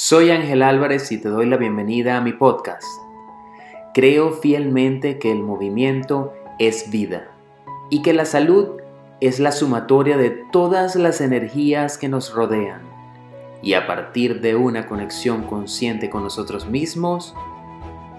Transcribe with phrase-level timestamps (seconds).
[0.00, 2.84] Soy Ángel Álvarez y te doy la bienvenida a mi podcast.
[3.94, 7.32] Creo fielmente que el movimiento es vida
[7.90, 8.80] y que la salud
[9.20, 12.82] es la sumatoria de todas las energías que nos rodean.
[13.60, 17.34] Y a partir de una conexión consciente con nosotros mismos,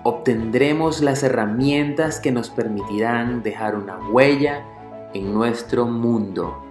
[0.04, 4.65] obtendremos las herramientas que nos permitirán dejar una huella
[5.14, 6.68] en nuestro mundo.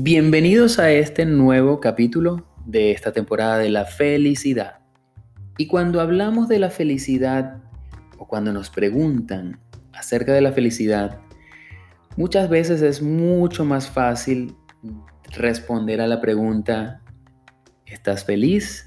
[0.00, 4.78] Bienvenidos a este nuevo capítulo de esta temporada de la felicidad.
[5.56, 7.64] Y cuando hablamos de la felicidad
[8.16, 9.58] o cuando nos preguntan
[9.92, 11.18] acerca de la felicidad,
[12.16, 14.54] muchas veces es mucho más fácil
[15.36, 17.02] responder a la pregunta,
[17.84, 18.84] ¿estás feliz?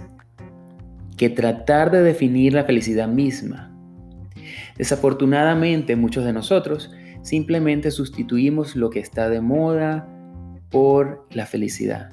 [1.17, 3.77] que tratar de definir la felicidad misma.
[4.77, 6.89] Desafortunadamente muchos de nosotros
[7.21, 10.07] simplemente sustituimos lo que está de moda,
[10.71, 12.11] por la felicidad.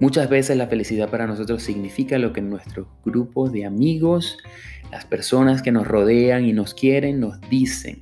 [0.00, 4.38] Muchas veces la felicidad para nosotros significa lo que nuestros grupos de amigos,
[4.92, 7.98] las personas que nos rodean y nos quieren, nos dicen.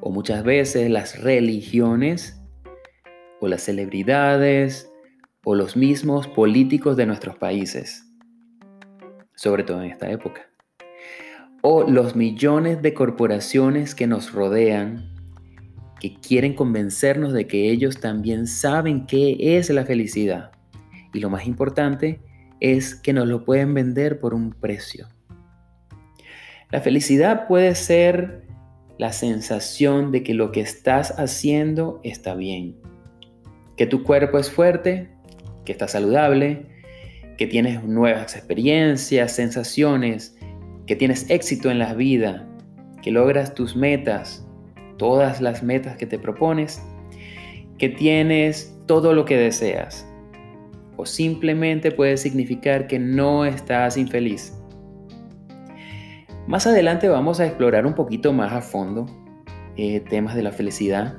[0.00, 2.38] O muchas veces las religiones
[3.40, 4.90] o las celebridades
[5.42, 8.04] o los mismos políticos de nuestros países,
[9.34, 10.42] sobre todo en esta época.
[11.62, 15.13] O los millones de corporaciones que nos rodean
[16.04, 20.50] que quieren convencernos de que ellos también saben qué es la felicidad.
[21.14, 22.20] Y lo más importante
[22.60, 25.08] es que nos lo pueden vender por un precio.
[26.70, 28.42] La felicidad puede ser
[28.98, 32.76] la sensación de que lo que estás haciendo está bien,
[33.78, 35.08] que tu cuerpo es fuerte,
[35.64, 36.66] que estás saludable,
[37.38, 40.36] que tienes nuevas experiencias, sensaciones,
[40.86, 42.46] que tienes éxito en la vida,
[43.00, 44.43] que logras tus metas,
[45.04, 46.82] todas las metas que te propones,
[47.76, 50.08] que tienes todo lo que deseas.
[50.96, 54.58] O simplemente puede significar que no estás infeliz.
[56.46, 59.04] Más adelante vamos a explorar un poquito más a fondo
[59.76, 61.18] eh, temas de la felicidad,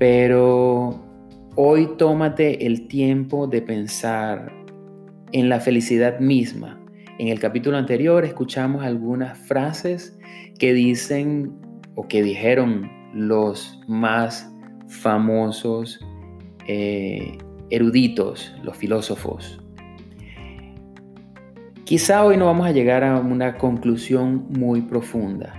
[0.00, 1.00] pero
[1.54, 4.52] hoy tómate el tiempo de pensar
[5.30, 6.80] en la felicidad misma.
[7.20, 10.18] En el capítulo anterior escuchamos algunas frases
[10.58, 11.69] que dicen
[12.00, 14.50] o que dijeron los más
[14.88, 16.00] famosos
[16.66, 17.36] eh,
[17.68, 19.62] eruditos, los filósofos.
[21.84, 25.52] Quizá hoy no vamos a llegar a una conclusión muy profunda,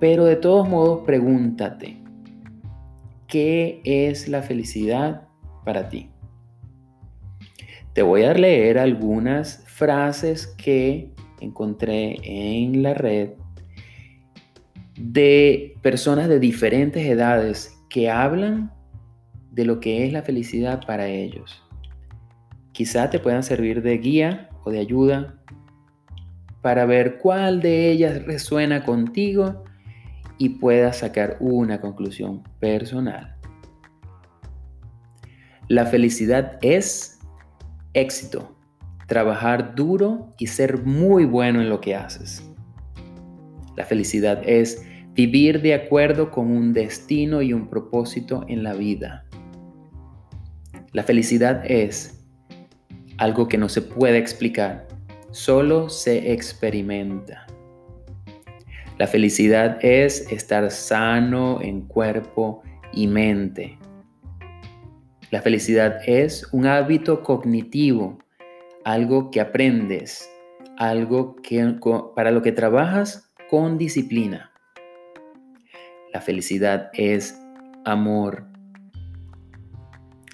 [0.00, 1.98] pero de todos modos pregúntate,
[3.26, 5.28] ¿qué es la felicidad
[5.62, 6.08] para ti?
[7.92, 13.41] Te voy a leer algunas frases que encontré en la red
[14.94, 18.72] de personas de diferentes edades que hablan
[19.50, 21.62] de lo que es la felicidad para ellos.
[22.72, 25.38] Quizá te puedan servir de guía o de ayuda
[26.62, 29.64] para ver cuál de ellas resuena contigo
[30.38, 33.36] y puedas sacar una conclusión personal.
[35.68, 37.18] La felicidad es
[37.94, 38.56] éxito,
[39.06, 42.51] trabajar duro y ser muy bueno en lo que haces.
[43.76, 44.84] La felicidad es
[45.14, 49.24] vivir de acuerdo con un destino y un propósito en la vida.
[50.92, 52.22] La felicidad es
[53.18, 54.86] algo que no se puede explicar,
[55.30, 57.46] solo se experimenta.
[58.98, 62.62] La felicidad es estar sano en cuerpo
[62.92, 63.78] y mente.
[65.30, 68.18] La felicidad es un hábito cognitivo,
[68.84, 70.28] algo que aprendes,
[70.76, 71.74] algo que,
[72.14, 74.50] para lo que trabajas con disciplina.
[76.14, 77.38] La felicidad es
[77.84, 78.46] amor.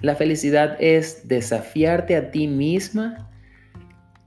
[0.03, 3.29] La felicidad es desafiarte a ti misma,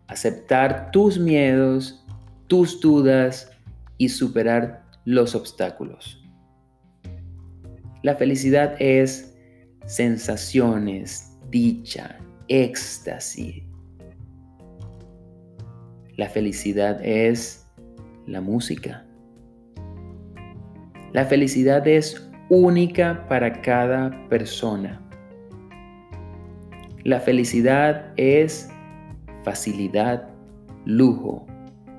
[0.07, 2.05] aceptar tus miedos,
[2.47, 3.49] tus dudas
[3.97, 6.21] y superar los obstáculos.
[8.03, 9.33] La felicidad es
[9.85, 13.63] sensaciones, dicha, éxtasis.
[16.17, 17.60] La felicidad es
[18.25, 19.05] la música.
[21.13, 25.01] La felicidad es única para cada persona.
[27.03, 28.69] La felicidad es
[29.43, 30.29] facilidad,
[30.85, 31.45] lujo,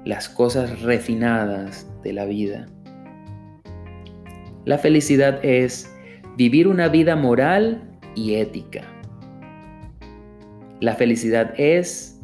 [0.04, 2.66] las cosas refinadas de la vida.
[4.64, 5.92] La felicidad es
[6.36, 7.82] vivir una vida moral
[8.14, 8.82] y ética.
[10.80, 12.20] La felicidad es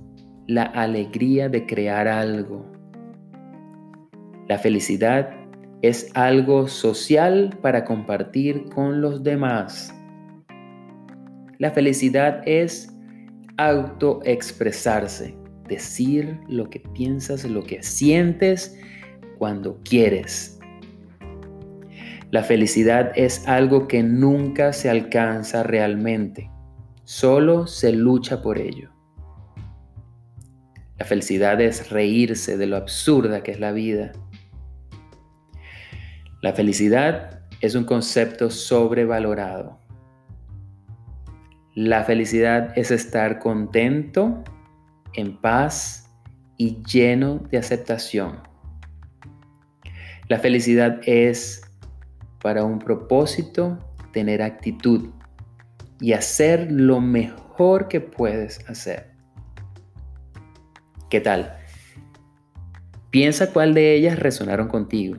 [0.47, 2.77] la alegría de crear algo.
[4.49, 5.29] La felicidad
[5.83, 9.95] es algo social para compartir con los demás.
[11.59, 12.91] La felicidad es
[13.59, 15.37] autoexpresarse,
[15.69, 18.75] decir lo que piensas, lo que sientes
[19.37, 20.59] cuando quieres.
[22.31, 26.50] La felicidad es algo que nunca se alcanza realmente,
[27.05, 28.91] solo se lucha por ello.
[30.99, 34.12] La felicidad es reírse de lo absurda que es la vida.
[36.40, 39.81] La felicidad es un concepto sobrevalorado.
[41.75, 44.44] La felicidad es estar contento,
[45.14, 46.08] en paz
[46.56, 48.40] y lleno de aceptación.
[50.29, 51.62] La felicidad es
[52.40, 53.79] para un propósito
[54.12, 55.11] tener actitud
[56.00, 59.11] y hacer lo mejor que puedes hacer.
[61.11, 61.56] ¿Qué tal?
[63.11, 65.17] Piensa cuál de ellas resonaron contigo.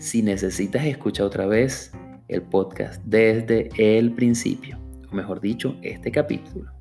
[0.00, 1.92] Si necesitas escuchar otra vez
[2.28, 4.78] el podcast desde el principio,
[5.12, 6.72] o mejor dicho, este capítulo.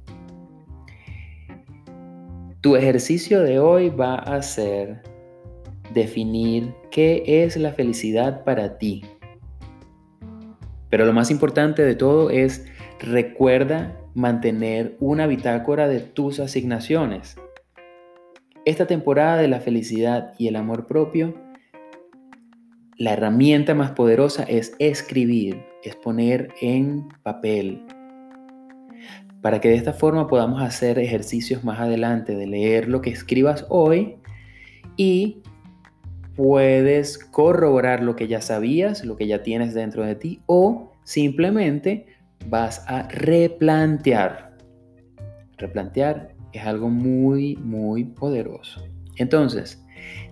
[2.62, 5.02] Tu ejercicio de hoy va a ser
[5.94, 9.04] definir qué es la felicidad para ti.
[10.90, 12.68] Pero lo más importante de todo es
[13.02, 17.36] recuerda mantener una bitácora de tus asignaciones.
[18.64, 21.49] Esta temporada de la felicidad y el amor propio,
[23.00, 27.82] la herramienta más poderosa es escribir, es poner en papel,
[29.42, 33.66] para que de esta forma podamos hacer ejercicios más adelante de leer lo que escribas
[33.70, 34.18] hoy
[34.98, 35.42] y
[36.36, 42.06] puedes corroborar lo que ya sabías, lo que ya tienes dentro de ti o simplemente
[42.50, 44.58] vas a replantear.
[45.58, 48.84] Replantear es algo muy, muy poderoso.
[49.16, 49.82] Entonces,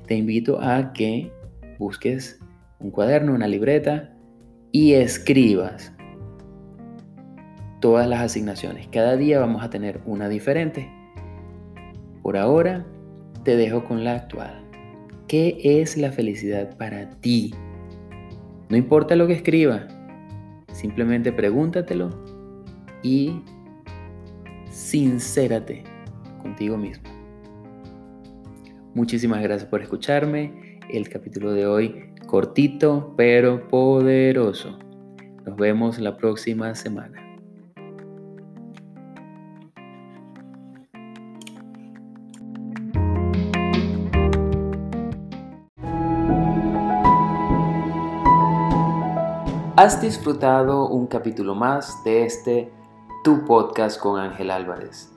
[0.06, 1.32] te invito a que
[1.80, 2.42] busques
[2.80, 4.14] un cuaderno, una libreta
[4.72, 5.94] y escribas
[7.80, 8.88] todas las asignaciones.
[8.88, 10.92] Cada día vamos a tener una diferente.
[12.22, 12.86] Por ahora,
[13.44, 14.64] te dejo con la actual.
[15.28, 17.54] ¿Qué es la felicidad para ti?
[18.70, 19.88] No importa lo que escriba,
[20.74, 22.10] simplemente pregúntatelo
[23.04, 23.42] y
[24.70, 25.84] sincérate
[26.42, 27.10] contigo mismo.
[28.94, 30.80] Muchísimas gracias por escucharme.
[30.90, 34.78] El capítulo de hoy cortito pero poderoso.
[35.46, 37.24] Nos vemos la próxima semana.
[49.78, 52.72] Has disfrutado un capítulo más de este
[53.24, 55.14] Tu Podcast con Ángel Álvarez.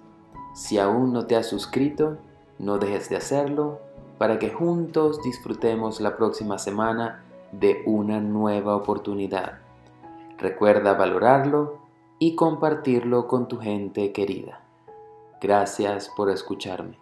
[0.54, 2.18] Si aún no te has suscrito,
[2.58, 3.80] no dejes de hacerlo
[4.20, 9.60] para que juntos disfrutemos la próxima semana de una nueva oportunidad.
[10.36, 11.78] Recuerda valorarlo
[12.18, 14.60] y compartirlo con tu gente querida.
[15.40, 16.99] Gracias por escucharme.